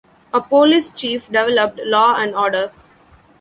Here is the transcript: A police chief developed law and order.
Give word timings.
A 0.33 0.41
police 0.41 0.89
chief 0.89 1.27
developed 1.27 1.79
law 1.85 2.15
and 2.17 2.33
order. 2.33 2.71